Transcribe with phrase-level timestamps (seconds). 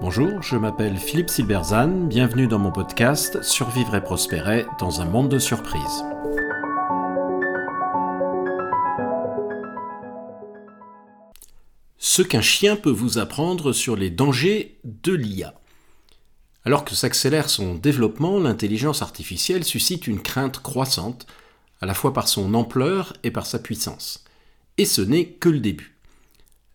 [0.00, 5.28] Bonjour, je m'appelle Philippe Silberzan, bienvenue dans mon podcast Survivre et prospérer dans un monde
[5.28, 6.04] de surprises.
[11.98, 15.52] Ce qu'un chien peut vous apprendre sur les dangers de l'IA.
[16.64, 21.26] Alors que s'accélère son développement, l'intelligence artificielle suscite une crainte croissante,
[21.80, 24.24] à la fois par son ampleur et par sa puissance.
[24.78, 25.97] Et ce n'est que le début.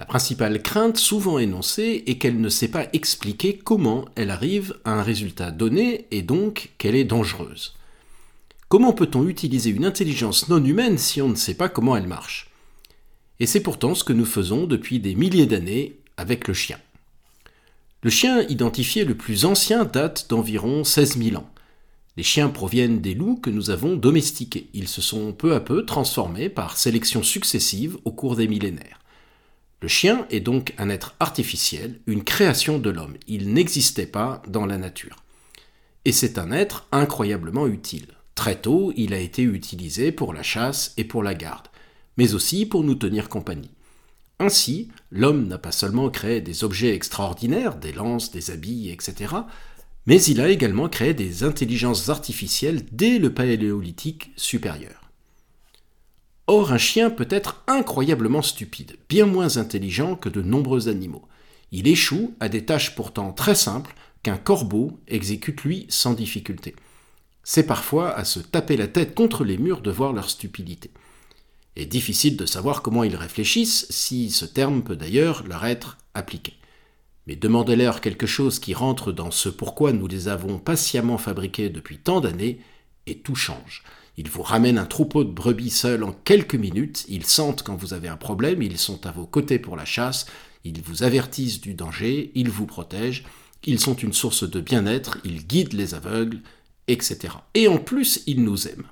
[0.00, 4.92] La principale crainte souvent énoncée est qu'elle ne sait pas expliquer comment elle arrive à
[4.92, 7.74] un résultat donné et donc qu'elle est dangereuse.
[8.70, 12.48] Comment peut-on utiliser une intelligence non humaine si on ne sait pas comment elle marche?
[13.40, 16.78] Et c'est pourtant ce que nous faisons depuis des milliers d'années avec le chien.
[18.02, 21.50] Le chien identifié le plus ancien date d'environ 16 000 ans.
[22.16, 24.70] Les chiens proviennent des loups que nous avons domestiqués.
[24.72, 28.99] Ils se sont peu à peu transformés par sélection successive au cours des millénaires.
[29.82, 33.16] Le chien est donc un être artificiel, une création de l'homme.
[33.28, 35.16] Il n'existait pas dans la nature.
[36.04, 38.08] Et c'est un être incroyablement utile.
[38.34, 41.68] Très tôt, il a été utilisé pour la chasse et pour la garde,
[42.16, 43.70] mais aussi pour nous tenir compagnie.
[44.38, 49.34] Ainsi, l'homme n'a pas seulement créé des objets extraordinaires, des lances, des habits, etc.,
[50.06, 54.99] mais il a également créé des intelligences artificielles dès le paléolithique supérieur.
[56.52, 61.28] Or, un chien peut être incroyablement stupide, bien moins intelligent que de nombreux animaux.
[61.70, 66.74] Il échoue à des tâches pourtant très simples qu'un corbeau exécute lui sans difficulté.
[67.44, 70.90] C'est parfois à se taper la tête contre les murs de voir leur stupidité.
[71.76, 76.54] Et difficile de savoir comment ils réfléchissent, si ce terme peut d'ailleurs leur être appliqué.
[77.28, 81.98] Mais demandez-leur quelque chose qui rentre dans ce pourquoi nous les avons patiemment fabriqués depuis
[81.98, 82.58] tant d'années,
[83.06, 83.84] et tout change.
[84.20, 87.94] Ils vous ramènent un troupeau de brebis seuls en quelques minutes, ils sentent quand vous
[87.94, 90.26] avez un problème, ils sont à vos côtés pour la chasse,
[90.62, 93.24] ils vous avertissent du danger, ils vous protègent,
[93.64, 96.40] ils sont une source de bien-être, ils guident les aveugles,
[96.86, 97.32] etc.
[97.54, 98.88] Et en plus, ils nous aiment.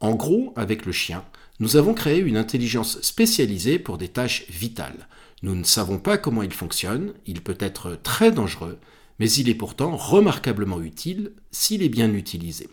[0.00, 1.26] En gros, avec le chien,
[1.60, 5.08] nous avons créé une intelligence spécialisée pour des tâches vitales.
[5.42, 8.78] Nous ne savons pas comment il fonctionne, il peut être très dangereux,
[9.18, 12.70] mais il est pourtant remarquablement utile s'il est bien utilisé.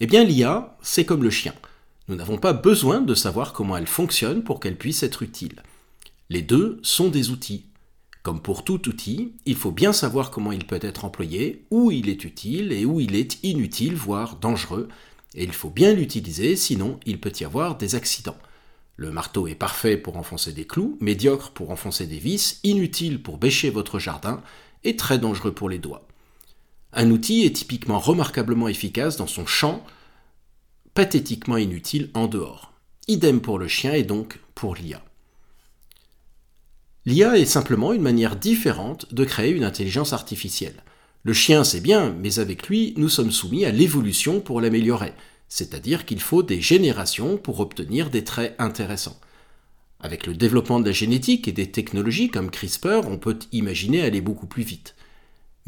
[0.00, 1.54] Eh bien l'IA, c'est comme le chien.
[2.06, 5.62] Nous n'avons pas besoin de savoir comment elle fonctionne pour qu'elle puisse être utile.
[6.30, 7.64] Les deux sont des outils.
[8.22, 12.08] Comme pour tout outil, il faut bien savoir comment il peut être employé, où il
[12.08, 14.88] est utile et où il est inutile, voire dangereux,
[15.34, 18.38] et il faut bien l'utiliser, sinon il peut y avoir des accidents.
[18.96, 23.38] Le marteau est parfait pour enfoncer des clous, médiocre pour enfoncer des vis, inutile pour
[23.38, 24.42] bêcher votre jardin,
[24.84, 26.07] et très dangereux pour les doigts.
[26.98, 29.84] Un outil est typiquement remarquablement efficace dans son champ,
[30.94, 32.72] pathétiquement inutile en dehors.
[33.06, 35.00] Idem pour le chien et donc pour l'IA.
[37.06, 40.82] L'IA est simplement une manière différente de créer une intelligence artificielle.
[41.22, 45.12] Le chien c'est bien, mais avec lui, nous sommes soumis à l'évolution pour l'améliorer,
[45.48, 49.20] c'est-à-dire qu'il faut des générations pour obtenir des traits intéressants.
[50.00, 54.20] Avec le développement de la génétique et des technologies comme CRISPR, on peut imaginer aller
[54.20, 54.96] beaucoup plus vite.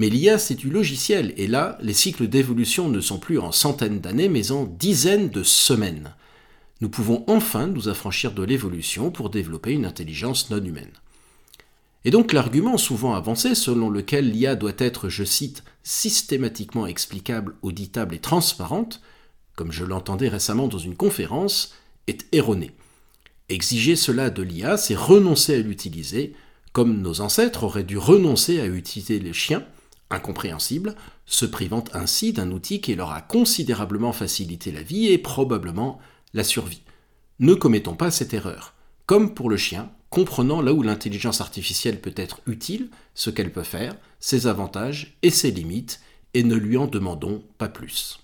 [0.01, 4.01] Mais l'IA, c'est du logiciel, et là, les cycles d'évolution ne sont plus en centaines
[4.01, 6.15] d'années, mais en dizaines de semaines.
[6.81, 10.95] Nous pouvons enfin nous affranchir de l'évolution pour développer une intelligence non humaine.
[12.07, 18.15] Et donc l'argument souvent avancé selon lequel l'IA doit être, je cite, systématiquement explicable, auditable
[18.15, 19.03] et transparente,
[19.55, 21.75] comme je l'entendais récemment dans une conférence,
[22.07, 22.71] est erroné.
[23.51, 26.33] Exiger cela de l'IA, c'est renoncer à l'utiliser,
[26.73, 29.63] comme nos ancêtres auraient dû renoncer à utiliser les chiens,
[30.11, 30.95] incompréhensible,
[31.27, 35.99] se privant ainsi d'un outil qui leur a considérablement facilité la vie et probablement
[36.35, 36.83] la survie.
[37.39, 38.75] Ne commettons pas cette erreur.
[39.07, 43.63] Comme pour le chien, comprenant là où l'intelligence artificielle peut être utile, ce qu'elle peut
[43.63, 46.01] faire, ses avantages et ses limites,
[46.35, 48.21] et ne lui en demandons pas plus.